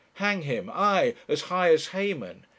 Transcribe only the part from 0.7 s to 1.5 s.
aye, as